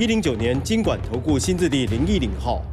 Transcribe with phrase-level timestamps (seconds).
[0.00, 2.64] 一零九年金管投顾新字第零一零号。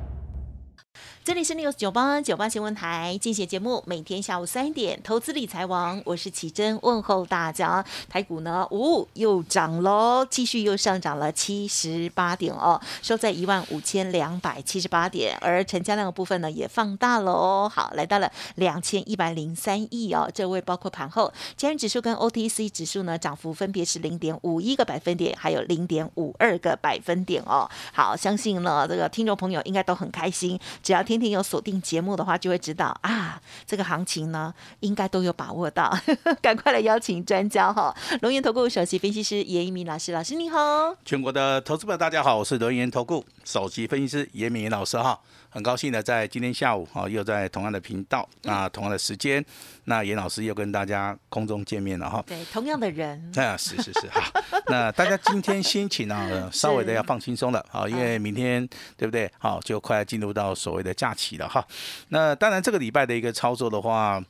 [1.28, 7.84] 这里是 news 九八九八新闻台，进行节目，每天下午三点，投资理财王，我是启珍，问候大家。
[8.08, 20.32] 台股呢，呜，又涨喽，继续又上涨了七十八点哦，收在一万五千两百七十八点，而成交量的部分呢也放大喽，好，来到了两千一百零三亿哦。
[20.34, 27.70] 这位包括盘后，加元指数跟 OTC 指数呢，涨幅分别是零点五一个百分点，还有零点五二个百分点哦。
[27.92, 31.17] 好，相信呢，这个听众朋友应该都很开心，只要听。
[31.18, 35.92] 今天有锁定节目的话，就会知道啊，这个行情呢，应该都有把握到。
[36.44, 40.96] 赶快来邀请专家哈，龙岩投顾首席分析师严一鸣老师，老师你好。
[41.04, 45.20] 全国的投资者大家好，我是龙岩投顾首席分析师严明老师哈。
[45.58, 49.44] 很高兴呢在今天下午啊，又在同样的频道，那同样的时间，
[49.86, 52.24] 那严老师又跟大家空中见面了哈。
[52.28, 53.20] 对，同样的人。
[53.36, 54.32] 啊，是是是哈。
[54.70, 59.28] 那大家今天心情呢，稍微的要放轻松了啊，因为明天对不对？
[59.40, 61.66] 好，就快进入到所谓的假期了哈。
[62.10, 64.24] 那当然，这个礼拜的一个操作的话，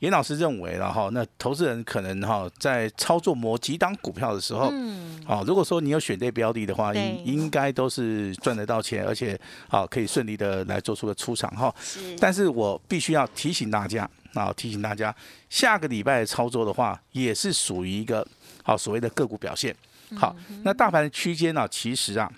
[0.00, 9.38] 严老师认为了哈，那投资人可能哈，在操作某几档股票的时候，嗯，好，如果说你有选对标的的话，应应该都是赚得到钱，而且
[9.68, 10.66] 啊可以顺利的。
[10.72, 11.74] 来做出个出场哈，
[12.18, 15.14] 但是我必须要提醒大家啊，提醒大家，
[15.50, 18.26] 下个礼拜操作的话，也是属于一个
[18.62, 19.74] 好所谓的个股表现。
[20.16, 22.30] 好，那大盘的区间呢，其实啊，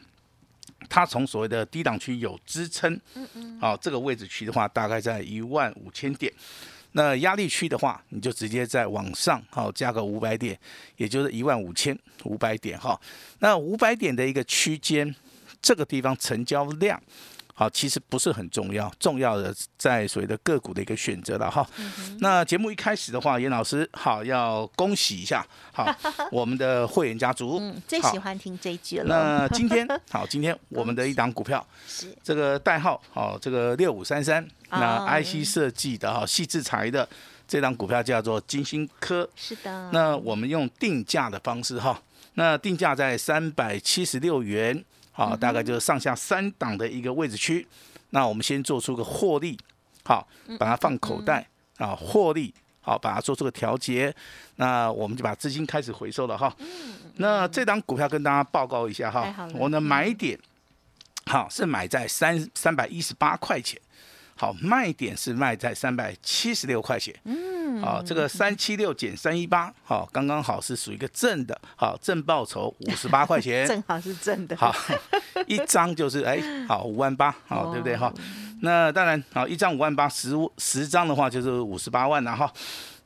[0.88, 6.32] 它从所谓的低档区有支撑，嗯嗯，好，这个位置区的话，大概在一万五千点。
[6.96, 10.56] 那压力区的话，你就直接在往上好加个五百点，
[10.97, 13.00] 也就是一万五千五百点哈。
[13.41, 15.12] 那五百点的一个区间，
[15.60, 17.03] 这个地方成交量。
[17.56, 21.65] 好，其实不是很重要，重要的在所谓的个股的一个选择了哈。
[22.19, 25.88] 那节目一开始的话，严老师好要恭喜一下，好
[26.32, 29.04] 我们的会员家族，嗯，最喜欢听这句了。
[29.06, 37.09] 那今天 好，今天我们的一档股票 是这个代号好，这个六五三三，那 IC 设计的哈，细制材的
[37.47, 39.91] 这档股票叫做金星科，是的。
[39.92, 42.03] 那我们用定价的方式哈，
[42.34, 44.84] 那定价在三百七十六元。
[45.16, 47.64] 好，大概就是上下三档的一个位置区。
[48.10, 49.56] 那我们先做出个获利，
[50.04, 50.26] 好，
[50.58, 51.48] 把它放口袋
[51.78, 54.12] 啊，获利，好，把它做出个调节。
[54.56, 56.53] 那我们就把资金开始回收了哈。
[57.19, 60.36] 那这档股票跟大家报告一下哈，我的买点，
[61.26, 63.80] 好是买在三三百一十八块钱，
[64.37, 67.15] 好卖点是卖在三百七十六块钱。
[67.25, 74.72] 嗯好，这个三七六减三一八，好，刚刚好是属于一个正的，好正报酬五十八块钱， 正好是正的，好，
[75.47, 78.12] 一张就是哎，好五万八，好对不对哈？
[78.61, 82.51] 那当然，好一张五万八，十十张的话就是五十八万了哈。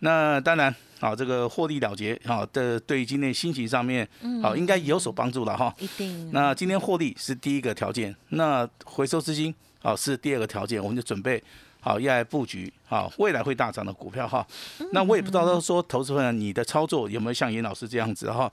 [0.00, 4.06] 那当然，好这个获利了结，好的对今天心情上面，
[4.42, 5.74] 好应该有所帮助了哈。
[5.78, 6.30] 一定。
[6.30, 11.42] 那今天获利是第一个条件，那回收资金，好是第二个条件，我们就准备。
[11.80, 14.44] 好，要来布局好未来会大涨的股票哈。
[14.92, 18.52] 那我也不知道说投资人你的操作有没有像严老师这样子哈。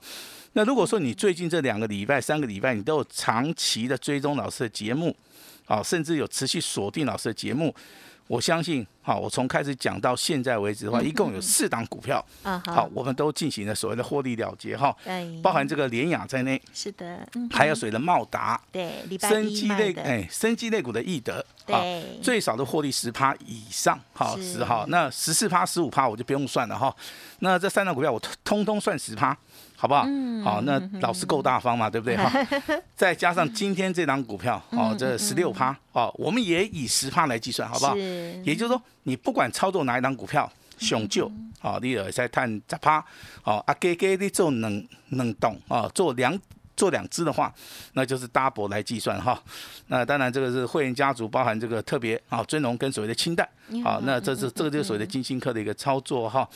[0.52, 5.14] 那如果说你最近这两个礼拜、三个礼拜，你都有长期的追踪老师的节目，
[5.64, 7.74] 好，甚至有持续锁定老师的节目。
[8.28, 14.94] 我相信，好，我从开始讲到现在为止的话，一共有四档股票，好，我们都进行了所谓的获利了结哈，
[15.42, 26.94] 包含这个联雅在内，是的，还有谁的茂达，对，生机类，哎，生机类股的易德，对，最少的获利十趴以上，好，十号，那十四趴、十五趴我就不用算了哈，
[27.38, 29.36] 那这三档股票我通通算十趴。
[29.76, 30.06] 好不好？
[30.42, 32.16] 好，那老师够大方嘛，对不对？
[32.18, 32.32] 哈，
[32.94, 37.94] 再加上今天这档股票，哦，这十六趴，哦，我们也以十趴来计算，好不好？
[37.96, 41.30] 也就是说，你不管操作哪一档股票，雄就，
[41.60, 43.04] 哦，你也在探十趴，
[43.44, 46.38] 哦，啊，给给你做能能动，哦，做两
[46.76, 47.52] 做两只的话，
[47.92, 49.42] 那就是 double 来计算哈。
[49.88, 53.46] 那当然，这个是会员家族包含这个特别啊尊荣跟所谓的清代，
[53.82, 56.48] 好，那这是这个就是所谓的金星科的一个操作哈。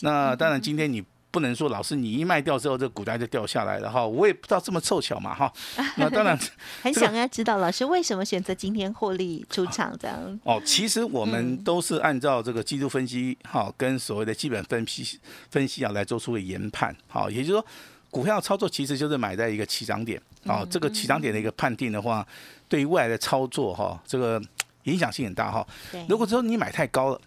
[0.00, 1.02] 那当然，今天你。
[1.32, 4.06] 不能说老师你一卖掉之后，这个股价就掉下来了哈。
[4.06, 5.52] 我也不知道这么凑巧嘛哈。
[5.96, 6.38] 那当然，
[6.82, 10.40] 很想要知道老师为什么选择今天获利出场这样。
[10.44, 15.18] 哦，其实我们都是按照这个技术分析哈，跟所谓的基本分析
[15.50, 16.94] 分析啊来做出的研判。
[17.08, 17.66] 好，也就是说，
[18.10, 20.20] 股票操作其实就是买在一个起涨点。
[20.44, 22.26] 啊，这个起涨点的一个判定的话，
[22.68, 24.42] 对于未来的操作哈，这个
[24.82, 25.66] 影响性很大哈。
[26.08, 27.20] 如果说你买太高了，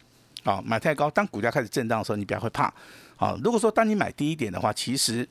[0.43, 2.71] 啊，买太高，当股价开始震荡的时候，你比较会怕。
[3.25, 5.27] 啊，如果说当你买低一点的话，其实。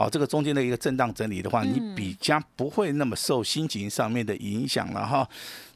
[0.00, 5.28] 哦，这个中间的一个震荡整理的话，你比较不会那么受心情上面的影响了哈。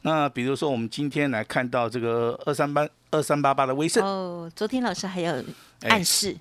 [0.03, 5.43] 那比如说，我们今天来看到这个二三八二三八八的威盛哦，昨天老师还有
[5.89, 6.33] 暗示，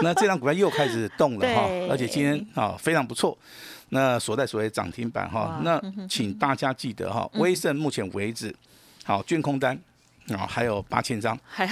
[0.00, 3.36] 那这张股票又开始动了哈， 而且今天啊非常不错，
[3.90, 8.56] 那所在所谓涨停板哈，那请大家记得哈，威盛目前为止
[9.04, 9.78] 好卷空单。
[10.28, 11.66] 啊，还有八千张， 还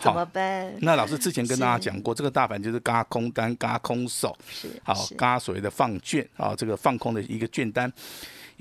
[0.00, 0.72] 怎么办？
[0.80, 7.92] 那老师之前跟大家讲过，这个大盘就是嘎空单、嘎空手，是好嘎所谓的放券啊，这个放空的一个券单，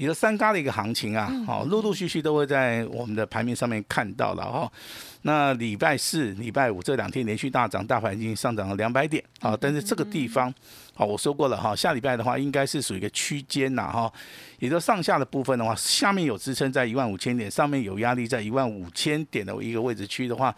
[0.01, 4.71] 一个三嘎的一个行情啊，好，陆陆续续都会在我们的盘面上面看到了哈。
[5.21, 10.51] 那礼拜四、礼拜五这两天连续大涨，大盘已经上涨了两百点啊，但是这个地方。
[10.95, 14.11] 好，我说过了哈，下礼拜的话应该是属于一个区间呐哈，
[14.57, 20.53] 也就上下的部分的话，下面有支撑在一万五千点，上面有压力在一万五千点的一个位置区的话，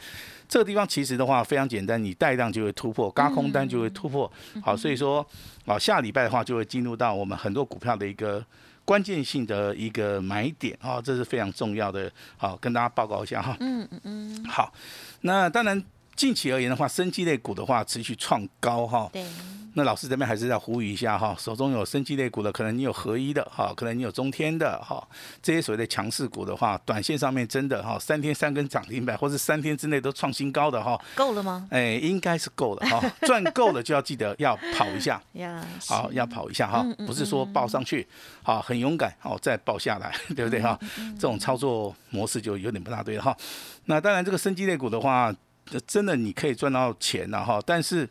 [0.47, 4.31] 这个地方其实的话非常简单，你带量就会突破，嘎空单就会突破。
[4.61, 5.25] 好，所以说
[5.65, 8.41] 啊，下礼拜的话就会进入到我们很多股票的一个
[8.85, 12.11] 关键性的一个买点啊，这是非常重要的。
[12.37, 13.55] 好，跟大家报告一下哈。
[13.59, 14.45] 嗯嗯嗯。
[14.45, 14.73] 好，
[15.21, 15.83] 那当然。
[16.15, 19.09] 近期而言的话，生机类股的话持续创高哈。
[19.11, 19.25] 对。
[19.75, 25.05] 那老师这边还是要呼吁一下哈，手中有生机类股的，可能你有合一的哈，可能你有中天的哈，
[25.41, 30.99] 这些所谓的强势股的话，短线上面真的哈，三天三根涨停板，或是三天之内都创新高的哈。
[31.15, 31.67] 够了吗？
[31.71, 33.01] 哎，应该是够了哈。
[33.25, 35.21] 赚够了就要记得要跑一下。
[35.33, 35.65] 呀。
[35.87, 38.07] 好，要跑一下哈，不是说报上去，
[38.43, 40.77] 好很勇敢，好再报下来， 对不对哈？
[41.15, 43.35] 这种操作模式就有点不大对了哈。
[43.85, 45.33] 那当然，这个生机类股的话。
[45.87, 48.07] 真的你可以赚到钱了哈，但是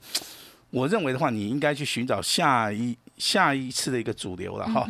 [0.73, 4.85] 我认为的话，你应该去寻找下一下一次的一个主流了哈。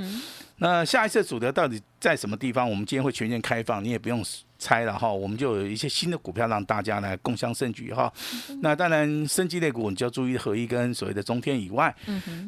[0.59, 2.69] 那下一次主流到底在什么地方？
[2.69, 4.25] 我们今天会全面开放，你也不用
[4.61, 5.13] 猜了哈。
[5.13, 8.11] 我们就有一些新的股票让大家来共襄盛举哈。
[8.61, 11.93] 那当然，升级类股你就要注意合一跟所谓的中天以外，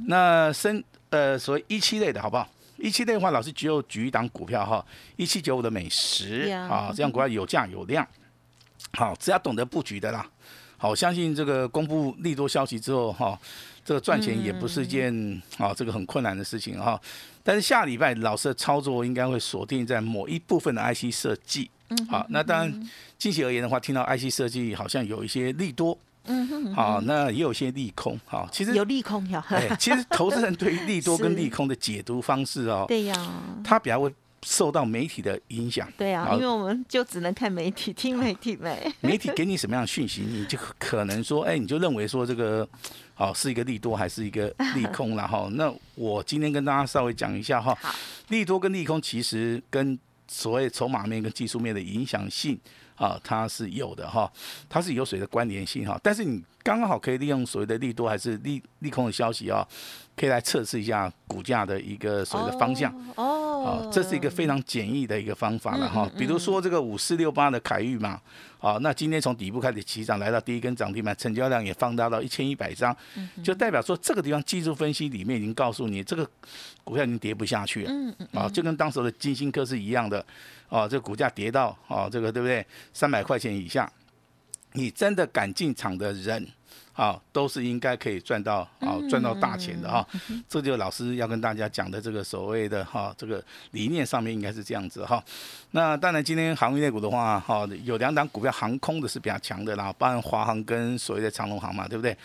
[0.06, 2.48] 那升呃所谓一期类的好不好？
[2.76, 4.84] 一期类的话，老师只有举一档股票哈，
[5.16, 8.06] 一七九五的美食啊，这样股票有价有量。
[8.92, 10.24] 好，只要懂得布局的啦。
[10.84, 13.38] 好，我相信这个公布利多消息之后，哈，
[13.82, 17.00] 这个赚钱也不是一件啊，这个很困难的事情哈。
[17.42, 21.70] 但是下礼拜老师的操作应该会锁定在某一部分的 IC 设计。
[21.88, 22.06] 嗯。
[22.08, 25.96] 好，那当然近期而言的话，听到 IC 设计好像有一些利多。
[26.24, 26.74] 嗯哼。
[26.74, 28.20] 好，那也有一些利空。
[28.26, 29.42] 好，其实有利空呀。
[29.48, 33.14] 哎，其实投资人对于利多跟 利空的解读方式哦，对呀，
[33.64, 34.12] 他比较会。
[34.44, 38.92] 受到媒体的影响，对啊，因为我们就只能看媒体、听媒体呗。
[39.00, 42.68] 媒体给你什么样的讯息，你就可能说，哎，你就认为说这个，
[43.16, 47.76] 哦，是一个利多还是一个利空然后， 那我今天跟大家稍微讲一下哈，
[48.28, 49.98] 利多跟利空其实跟
[50.28, 52.58] 所谓筹码面跟技术面的影响性
[52.96, 54.30] 啊，它是有的哈，
[54.68, 55.98] 它是有水的关联性哈。
[56.02, 59.66] 但是你刚刚好可以利用所谓的利多还是利利空的消息啊，
[60.16, 63.43] 可以来测试一下股价的一个所谓的方向哦。
[63.64, 66.10] 啊，这是一个非常简易的一个方法了哈。
[66.18, 68.20] 比如说这个五四六八的凯域嘛，
[68.60, 72.94] 啊，那今天从底部开始起涨，来到第一根涨停板，成交量也放大到一千一百张，
[73.42, 76.28] 就代表说这个地方技术分析里面已经告诉你，这个
[76.84, 77.92] 股票已经跌不下去了。
[78.32, 80.24] 啊，就跟当时的金星科是一样的，
[80.68, 82.64] 啊，这个股价跌到啊，这个对不对？
[82.92, 83.90] 三百块钱以下，
[84.72, 86.46] 你真的敢进场的人。
[86.94, 90.06] 啊，都是应该可以赚到啊，赚到大钱的哈。
[90.48, 95.22] 这就老师要跟大家讲的这个所谓的哈，这个理念上面应该是这样子哈。
[95.72, 102.16] 那当然，今天航运类股的话，哈，有两档股票航空的是比较强的啦，包含华航跟所谓的长龙航嘛，对不对？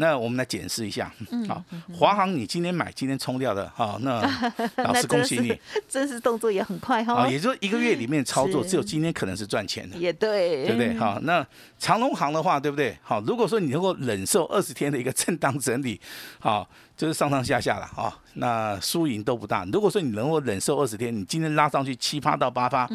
[0.00, 1.12] 那我们来检视一下，
[1.48, 1.60] 好，
[1.92, 4.20] 华航你今天买，今天冲掉的，好，那
[4.84, 5.52] 老师恭喜你，
[5.88, 10.94] 真是动作也很快哈，也就一个月里面操作，只有今天可能是赚钱的，也对，对不对？
[10.94, 11.44] 好，那
[11.80, 12.96] 长隆行的话，对不对？
[13.02, 16.00] 好，如果说你能够忍受二十天的一个震荡整理，
[16.38, 19.64] 好，就是上上下下了啊，那输赢都不大。
[19.72, 22.88] 如果说你能够忍受二十天，你今天拉上去七八到八发，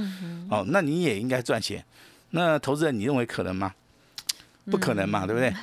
[0.50, 1.84] 哦，那你也应该赚钱。
[2.30, 3.74] 那投资人，你认为可能吗？
[4.66, 5.54] 不可能嘛，对不对？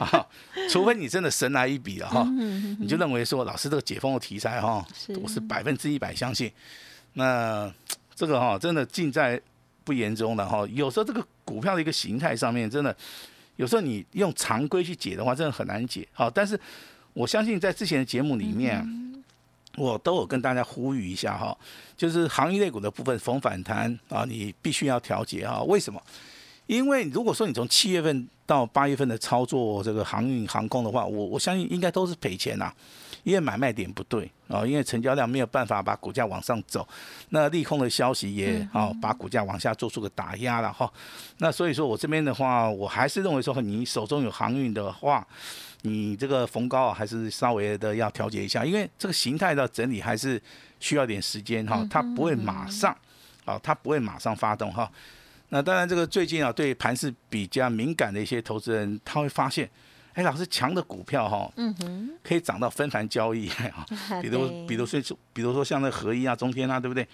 [0.00, 0.28] 好，
[0.70, 2.26] 除非你真的神来一笔了哈，
[2.78, 4.84] 你就认为说老师这个解封的题材哈，
[5.22, 6.50] 我是百分之一百相信。
[7.14, 7.70] 那
[8.14, 9.40] 这个哈，真的尽在
[9.84, 10.66] 不言中的哈。
[10.72, 12.96] 有时候这个股票的一个形态上面，真的
[13.56, 16.06] 有时候你用常规去解的话，真的很难解。
[16.12, 16.58] 好，但是
[17.12, 18.82] 我相信在之前的节目里面，
[19.76, 21.56] 我都有跟大家呼吁一下哈，
[21.96, 25.60] 就是行业类股的部分逢反弹啊，你必须要调节啊。
[25.62, 26.02] 为什么？
[26.66, 32.72] 因为如果说你从七月份到八月份的操作这个航运航空的话，我我相信应该都是赔钱呐。
[33.24, 36.86] 因为买卖点不对啊，因为成交量没有办法把股价往上走，
[37.30, 40.88] 那利空的消息也啊把股价往下做出个打压了哈。
[41.38, 45.26] 那所以说我这边的话，我还是认为说你手中有航运的话，
[45.82, 50.40] 你这个逢高啊还是稍微的要调节一下，因为这个形态的整理还是
[50.78, 52.96] 需要点时间哈，它不会马上
[53.44, 54.88] 啊，它不会马上发动哈。
[55.50, 59.68] 那当然，这个最近啊，对盘市比较敏感的一些投资人，他会发现，
[60.14, 63.86] 哎，老师强的股票哈，嗯哼，可以涨到分盘交易 啊，
[64.20, 65.00] 比如比如说
[65.32, 67.06] 比如说像那合一啊、中天啊，对不对？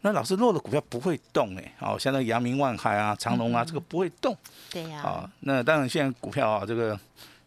[0.00, 4.36] 那老师弱的股票不会动哎，哦，像那阳明、万海啊、长隆啊，这个不会动，
[4.70, 6.98] 对呀，啊，那当然现在股票啊，这个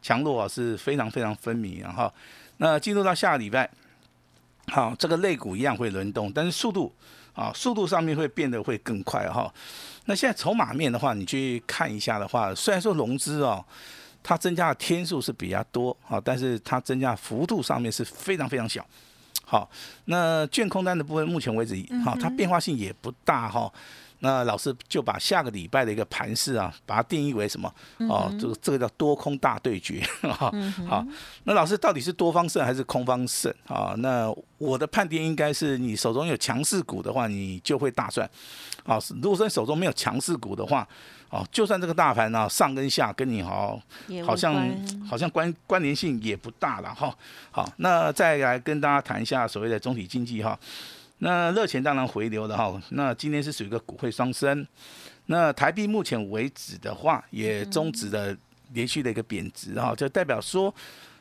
[0.01, 2.13] 强弱啊是非常非常分明啊哈。
[2.58, 3.70] 那进入到下个礼拜，
[4.67, 6.91] 好，这个类股一样会轮动，但是速度
[7.38, 9.53] 啊，速度上面会变得会更快哈。
[10.06, 13.63] 那现在筹码面的话，你去看一下的话，虽然说融资哦，
[14.24, 18.84] 它增加的天数是比较多啊，但是它增加幅度上面是非常非常小。
[19.46, 19.70] 好，
[20.06, 23.72] 那券空单的部分，目前为止好，它变化性也不大哈。
[24.20, 27.72] 那老师就把下个礼拜的一个盘势啊，把它定义为什么？
[28.10, 30.52] 哦，这个这个叫多空大对决 哈。
[30.88, 31.06] 好，
[31.44, 33.94] 那老师到底是多方胜还是空方胜啊？
[33.98, 38.30] 那我的判定应该是，你手中有强势股的话，你就会大赚。
[38.86, 40.88] 啊，如果说你手中没有强势股的话，
[41.30, 43.80] 哦，就算这个大盘呢上跟下跟你好，
[44.26, 44.56] 好像
[45.08, 47.14] 好像关关联性也不大了哈。
[47.52, 50.58] 好，那再来跟大家谈一下所谓的总体经济哈。
[51.20, 54.66] 那热钱当然回流了哈，那今天是属于一个股汇双升，
[55.26, 58.38] 那台币目前为止的话也终止了
[58.74, 60.72] 连续的一个贬值哈，就代表说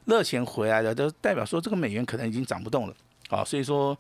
[0.05, 2.95] 热钱回来了，就代表说这个美元可能已经涨不动了，
[3.31, 3.99] 好，所以说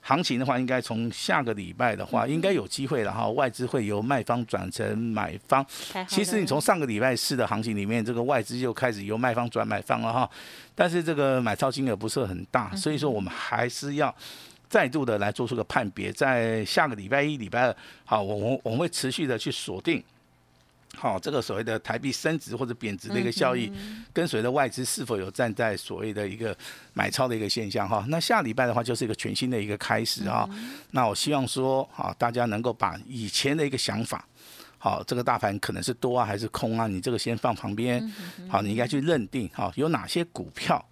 [0.00, 5.66] 行情的话，应该从下个礼拜的话，应该有机会了哈，外资会由卖方转成买方。
[6.06, 10.30] 其实你从上个礼拜四的行情里面，这个外资就开始由卖方转买方了哈，
[10.74, 14.14] 但是这个买超金额不是很大，所以说我们还是要。
[14.72, 17.76] 再度的来做出个判别，在下个礼拜一、礼拜二，
[18.06, 20.02] 好，我我我们会持续的去锁定，
[20.96, 23.70] 好，这个所谓的台币升值或者贬值的一个效益，
[24.14, 26.56] 跟随着外资是否有站在所谓的一个
[26.94, 28.02] 买超的一个现象哈。
[28.08, 30.48] 那下礼拜的话，就是一个全新的一个开始啊。
[30.92, 34.26] 那我希望说，好，大家能够把以前的一个想法，
[34.78, 38.10] 好，这个大盘可能是多啊还是空啊，你这个先放旁边，
[38.48, 40.82] 好，你应该去认定，好，有哪些股票，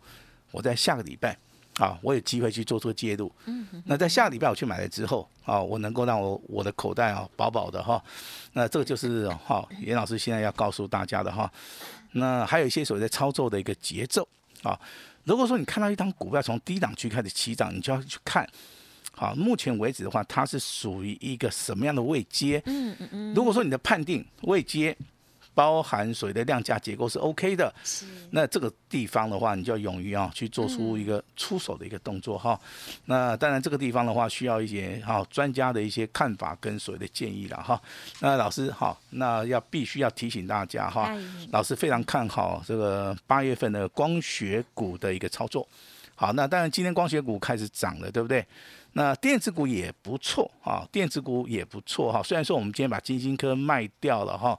[0.51, 1.35] 我在下个礼拜。
[1.81, 3.33] 啊，我有机会去做出介入。
[3.47, 8.03] 嗯，那在下个礼拜我去买了之后，啊，我能够让我我的口袋啊饱饱的哈。
[8.53, 11.51] 那这个就是哈，严老师现在要告诉大家的哈。
[12.13, 14.29] 那还有一些所谓的操作的一个节奏
[14.63, 14.79] 啊。
[15.25, 18.47] 如果说你看到一张股票从低档区开始起涨，你就要去看，
[19.13, 22.63] 好，目前为止的话，它是属于一个什么样的位阶？
[22.67, 23.35] 嗯嗯嗯。
[23.35, 24.95] 如果说你的判定位阶。
[25.55, 27.73] 包含水的量价结构是 OK 的，
[28.31, 32.59] 那这个地方的话，你就要勇于啊去做出一个出手的一个动作哈。
[33.07, 37.81] 那当然这个地方的话，需要一些哈专家的一些看法跟所谓的建议了哈。
[38.21, 41.15] 那老师好，那要必须要提醒大家哈，
[41.51, 45.67] 老师非常看好这个八月份的光学股的一个操作。
[46.15, 48.47] 好，那当然今天光学股开始涨了，对不对？
[48.93, 52.23] 那电子股也不错啊，电子股也不错哈。
[52.23, 54.59] 虽然说我们今天把金星科卖掉了哈。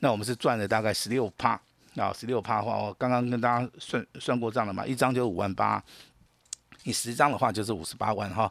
[0.00, 1.60] 那我们是赚了大概十六趴
[1.96, 5.82] 啊，十六趴的话，我刚刚跟大家算算过账了嘛，一张就五万八，
[6.88, 8.50] 你十张的话就是五十八万哈。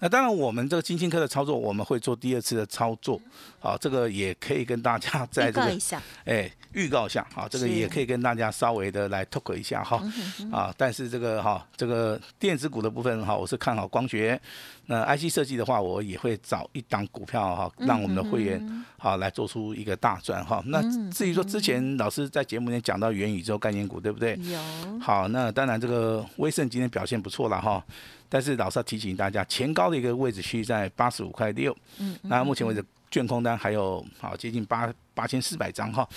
[0.00, 3.20] 那当然，我们这个金星科的操作，我们会做第二次的操作，
[3.60, 5.78] 好，这个也可以跟大家在这个
[6.24, 10.02] 哎预告一下，好，这个也可以跟大家稍微的来 talk 一下哈，
[10.50, 14.40] 啊，但是这个哈，这个电子股的部分哈，我是看好光学。
[14.88, 20.62] 那 IC 设计的话，我也会找一档股票哈，让我们的会员好来做出一个大赚哈。
[20.66, 24.38] 那至于说之前老师在节目里面讲到元宇宙概念股，对不对？
[24.44, 24.98] 有。
[25.00, 27.84] 好，那当然这个威盛今天表现不错了哈，
[28.28, 31.76] 但是老师要提醒大家，前高的一个位置区在八十五块六。
[31.98, 32.16] 嗯。
[32.22, 36.08] 那目前为止，券空单还有好接近八八千四百张哈。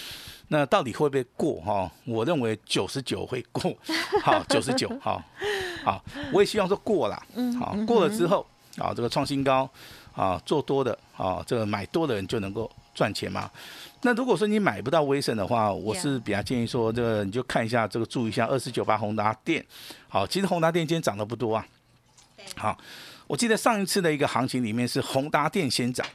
[0.49, 1.91] 那到底会不会过哈？
[2.05, 3.75] 我认为九十九会过。
[4.21, 5.23] 好，九十九好。
[5.83, 7.19] 好，我也希望说过了。
[7.33, 7.51] 嗯。
[7.57, 8.45] 好，过了之后。
[8.79, 9.69] 啊，这个创新高，
[10.15, 13.49] 啊，做多的，啊，这个买多的人就能够赚钱嘛？
[14.01, 19.63] 那如果说你买不到威盛的话，我是比较建议说，这个你就看一下这个，注意一下二四九八宏达电。
[20.07, 21.65] 好，其实宏达电今天涨得不多啊。
[22.55, 22.77] 好，
[23.27, 26.05] 我记得上一次的一个行情里面是宏达电先涨。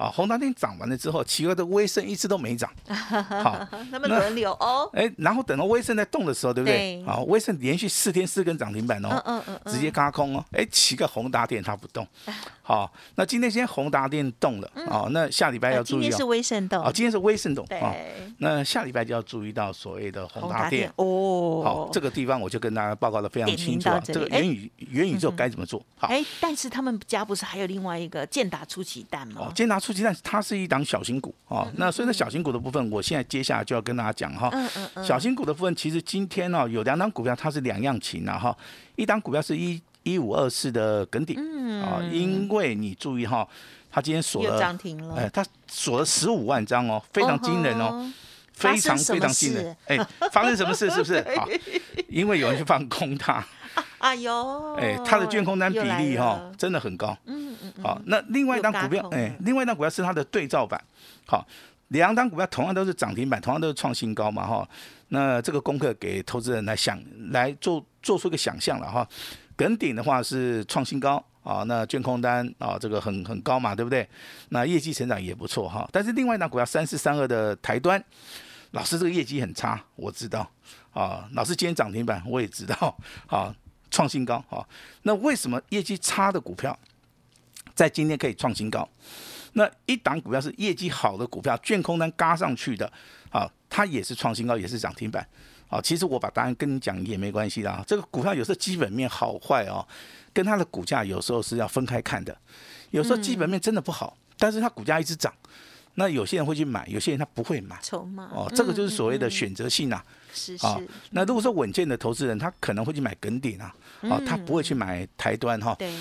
[0.00, 6.96] 啊，宏达电涨完了之后，奇怪的威盛一直都没涨， 好，他们轮流哦，哎，然后等到威盛在动的时候，对不对？
[6.96, 12.06] 对好，威盛连续四天四根涨停板哦，嗯嗯直接嘎空哦，哎，奇怪，宏达电它不动，
[12.62, 17.94] 好，那今天先宏达电动了，哦，那下礼拜要呃今天是注意哦，威盛动啊，，今天是威盛动，对哦，
[18.38, 20.90] 那下礼拜就要注意到所谓的宏达电。
[20.96, 25.84] 哦，好，这个地方我就跟大家报告的非常清楚啊，名到这这个元宇元宇宙该怎么做？
[25.98, 29.46] 好，哎，但是他们家不是还有另外一个建达出奇蛋哦吗，？
[29.48, 31.70] 哦，建达出鸡蛋，它是一档小型股哦。
[31.76, 34.48] 那所以呢，小型股的部分，我现在接下来就要跟大家讲哈。
[34.52, 38.56] 嗯嗯嗯，小型股的部分，其实今天呢、有两档股票它是两样情了哈。
[38.96, 41.36] 一档股票是一一五二四的梗顶
[41.82, 43.46] 啊，因为你注意哈，
[43.90, 47.88] 它今天锁了，涨停了，哎，它锁了十五万张哦，非常惊人哦。
[47.90, 48.12] 哦。
[48.52, 49.96] 非常非常惊人事，哎，
[50.30, 51.24] 发生什么事是不是？
[51.34, 51.48] 好，
[52.08, 53.42] 因为有人去放空它，
[54.00, 57.16] 哎呦，哎，它的卷空单比例哈了真的很高。
[57.26, 60.82] 嗯嗯嗯，好，那另外一档股票又嘎，空哎，另外一档股票是它的对照版。
[61.26, 61.46] 好，
[61.88, 64.68] 两档股票同样都是涨停板，同样都是创新高嘛，哈。
[65.08, 66.98] 那这个功课给投资人来想，
[67.30, 69.06] 来做做出一个想象了哈。
[69.56, 74.08] 耿鼎的话是创新高啊，那卷空单啊，这个很很高嘛，对不对？
[74.48, 75.86] 那业绩成长也不错哈。
[75.92, 78.02] 但是另外一档股票三四三二的台端，
[78.70, 80.48] 老师这个业绩很差，我知道
[80.92, 81.28] 啊。
[81.34, 83.54] 老师今天涨停板我也知道啊，
[83.90, 84.66] 创新高啊。
[85.02, 86.78] 那为什么业绩差的股票
[87.74, 88.88] 在今天可以创新高？
[89.54, 92.90] 那一档股票是业绩好的股票，卷空单嘎上去的
[93.30, 95.26] 啊，它也是创新高，也是涨停板。
[95.68, 97.82] 啊，其实我把答案跟你讲也没关系啦。
[97.86, 99.86] 这个股票有时候基本面好坏哦，
[100.32, 102.36] 跟它的股价有时候是要分开看的。
[102.90, 105.32] 有时候基本面真的不好，但是它股价一直涨，
[105.94, 107.78] 那有些人会去买，有些人他不会买。
[107.82, 110.04] 筹码哦，这个就是所谓的选择性啊。
[110.32, 110.56] 是
[111.10, 115.74] 那如果说稳健的投资人，他可能会去买梗顶啊，啊，他不会去买台端哈。
[115.78, 115.92] 对，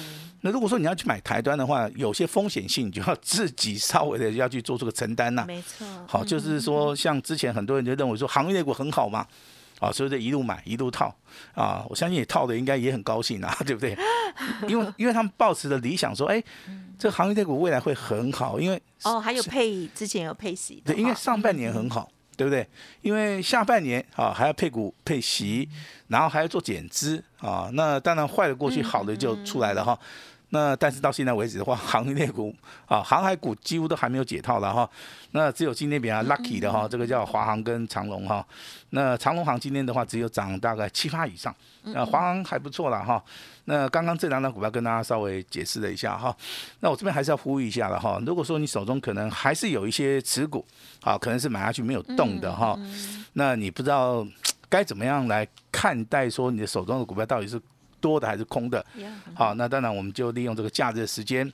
[0.41, 9.25] 那如果说你要去买台端的话，有些风险性，你就要自己稍微的要去做出个承担呐、没错，好，嗯就是说，像之前很多人就认为说行业类股很好嘛，
[9.79, 11.13] 啊，所以这一路买一路套
[11.53, 13.97] 啊，我相信你套的应该也很高兴啊， 对不对？
[14.69, 16.41] 因为因为他们抱持的理想说，哎，
[16.97, 22.09] 这个航运类股未来会很好，因为哦，还有配之前有配息对，因为上半年很好，
[22.39, 22.65] 对不对？
[23.01, 25.67] 因为下半年啊还要配股配息，
[26.07, 29.99] 然后还要做减资啊，那当然坏的过去，好的就出来了哈。
[30.51, 32.55] 那但是到现在为止的话，航运类股
[32.87, 34.89] 啊， 航海股几乎都还没有解套了哈。
[35.31, 38.43] 那只有今天比较 lucky 的哈，这个叫华航跟长龙哈。
[38.89, 43.23] 那长龙航今天的话只有涨大概七八以上，那华航还不错了哈。
[43.65, 46.35] 那刚刚这两档股票跟大家稍微解释了一下哈。
[46.79, 48.19] 那我这边还是要呼吁一下了哈。
[48.25, 50.65] 如果说你手中可能还是有一些持股，
[51.01, 52.75] 啊，可能是买下去没有动的哈，
[53.33, 54.25] 那你不知道
[54.67, 57.61] 该怎么样来看待说你的手中的股票到底是
[57.99, 58.85] 多的还是空的？
[59.35, 61.51] 好，那当然我们就利用这个假日的时间，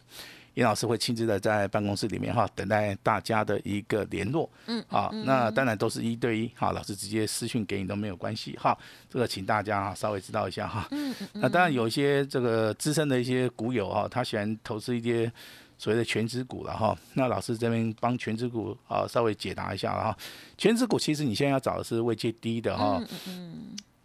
[0.55, 4.49] 严老师会亲自的在办公室里面哈，等待大家的一个联络。
[4.67, 8.77] 嗯，好，那当然都是一对一，好，老师直接私讯给你都没有关系哈。
[9.09, 10.87] 这个请大家稍微知道一下哈。
[10.91, 15.31] 嗯嗯那当然有一些这个资深的一些股友哈，他喜欢投资一些
[15.77, 16.97] 所谓的全职股了哈。
[17.15, 20.17] 那老师这边帮全职股啊稍微解答一下了哈。
[20.57, 23.03] 全职股其实你现在要找的是位阶低的哈。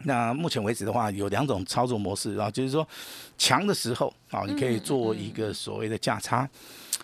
[0.05, 2.87] 那目前为止的话，有两种操作模式啊，就是说
[3.37, 6.49] 强的时候啊，你可以做一个所谓的价差，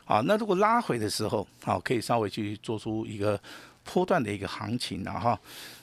[0.05, 3.39] 啊，那如果拉回的时候啊，可以稍微去做出一个
[3.85, 5.39] 波段的一个行情然哈。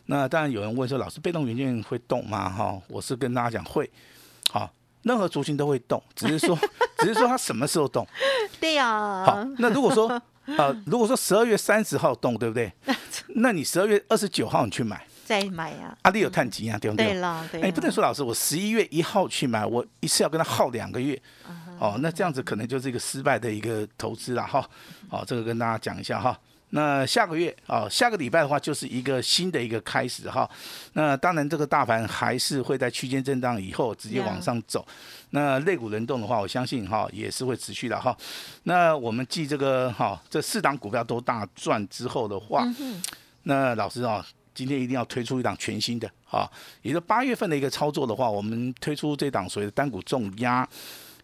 [0.07, 2.49] 那当然有人问说，老师被动元件会动吗？
[2.49, 3.89] 哈，我是跟大家讲会，
[4.51, 4.69] 好，
[5.03, 6.57] 任何族群都会动，只是说
[6.97, 8.05] 只是说它什么时候动。
[8.59, 12.71] 对呀，好，那如果说呃，如果说十二月三十号动，对不对？
[13.35, 17.07] 那你十二月二十九号你去买，再买呀，阿里有探级啊，对不对？
[17.07, 21.19] 对了，对哎，不能说老师，我十一月一号去买，我一次要跟他耗两个月，
[21.79, 24.67] 哦，那这样子可能就是一个失败的一个投资了哈。
[25.09, 26.37] 哦，这个跟大家讲一下哈。
[26.75, 30.49] 那下个月啊、下个礼拜的话就是一个新的一个开始哈。
[30.93, 34.83] 那当然，这个大盘还是会在区间震荡以后直接往上走。
[35.29, 38.17] 那类股轮动的话，我相信哈也是会持续的哈。
[38.63, 42.67] 那我们记这个哈，这四档股票都大赚之后的话，
[43.43, 46.49] 那老师啊，今天一定要推出一档全新的啊，
[46.81, 50.67] 也就八月份的一个操作的话，我们推出这档所谓的单股重压。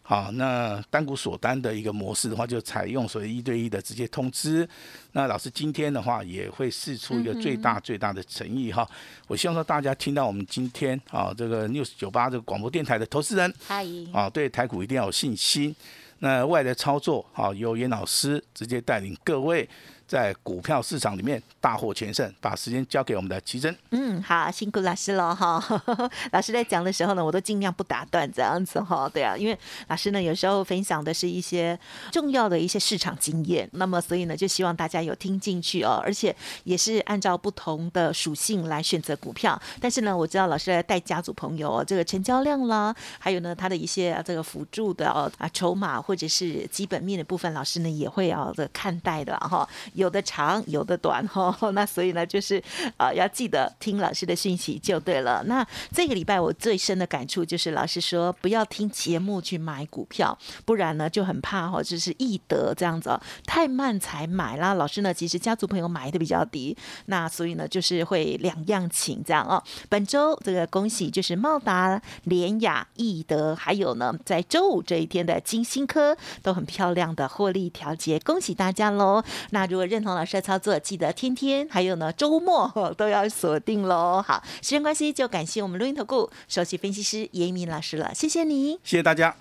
[0.01, 4.67] 好，那单股锁单的一个模式的话，就采用所谓一对一的直接通知。
[5.11, 8.89] 那老师今天的话也会试出一个最大最大的诚意哈。
[9.27, 15.75] 我希望说大家听到我们今天啊这个 news 九八这个广播电台的投资人嗨，啊，对台股一定要有信心。
[16.21, 19.69] 那外的操作好，由严老师直接带领各位
[20.09, 22.33] 在股票市场里面大获全胜。
[22.41, 23.75] 把时间交给我们的奇珍。
[23.91, 25.63] 嗯，好，辛苦老师了哈。
[26.33, 29.07] 老师在讲的时候呢，我都尽量不打断这样子哈。
[29.07, 29.55] 对啊，因为
[29.87, 31.77] 老师呢有时候分享的是一些
[32.11, 39.61] 重要的一些市场经验，那么所以呢就希望大家有听进去哦，而且也是按照不同的属性来选择股票。
[39.79, 49.67] 但是呢，我知道老师在带家族朋友哦，这个成交量啦，还有呢他的一些这个辅助的哦啊筹码或者是基本面的部分，老师呢也会啊的看待的哈。
[49.99, 51.55] 有的长，有的短 哈。
[51.71, 52.61] 那所以呢就是
[52.97, 55.43] 啊要记得听老师的讯息就对了。
[55.45, 64.73] 那这个礼拜我最深的感触就是老师说不要听节目去买股票，不然呢就很怕哈，就是易得这样子哦，太慢才买啦。
[64.73, 66.75] 老师呢其实家族朋友买的比较低，
[67.07, 69.61] 那所以呢就是会两样情这样哦。
[69.89, 79.23] 本周这个恭喜就是茂达、联雅、易德，还有呢在周五这一天的金星科都很漂亮的获利调节，恭喜大家喽。
[79.51, 84.23] 那如果认同老师的操作，记得天天还有呢周末都要锁定喽。
[84.25, 88.79] 好，时间关系就感谢我们录音投顾首席分析师严一鸣老师了，谢谢你。
[88.83, 89.35] 谢谢大家。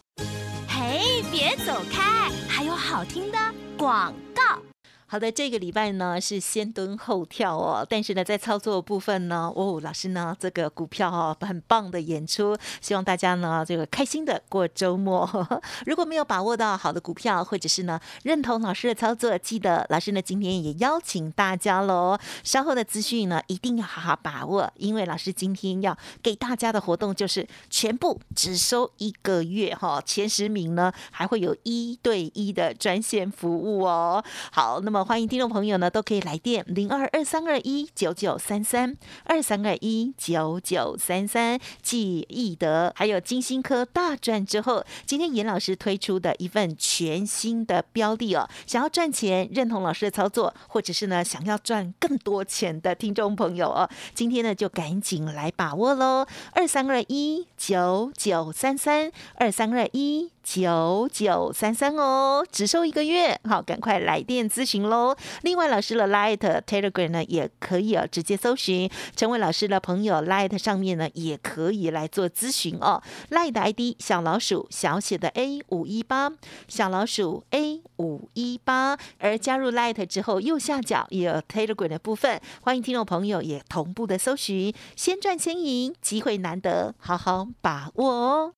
[0.66, 3.38] 嘿，别走开，还有好听的
[3.76, 4.67] 广告。
[5.10, 15.26] 好的，这个礼拜呢是先蹲后跳哦，但是呢，在操作部分呢，哦，老师呢这个股票哦很棒的演出，希望大家呢这个开心的过周末。
[15.86, 34.22] 如果没有把握到好的股票，或者是呢认同老师的操作，记得老师呢今天也邀请大家喽，稍后的资讯呢一定要好好把握，因为老师今天要给大家的活动就是全部只收一个月哈，前十名呢还会有一对一的专线服务哦。
[34.52, 34.97] 好，那么。
[35.04, 60.30] 欢迎听众朋友呢，都可以来电零二二三二一九九三三二三二一九九三三，记忆得还有金星科大赚之后，今天严老师推出的一份全新的标的哦，想要赚钱，认同老师的操作，或者是呢想要赚更多钱的听众朋友哦，今天呢就赶紧来把握喽，二三二一九九三三二三二一。
[60.50, 65.14] 九九三三哦，只收一个月，好，赶快来电咨询喽。
[65.42, 73.02] 另外，老师的 Light Telegram 呢，也可以啊，直接搜寻，成为老师的朋友，Light 上面呢，也可以来做咨询哦。
[73.30, 76.32] Light 的 ID 小老鼠小写的 A 五一八，
[76.66, 88.57] 小老鼠 A 五一八，而加入 Light 之后，右下角也有 Telegram 的部分，欢迎听众朋友也同步的搜寻，先赚先赢，机会难得，好好把握哦。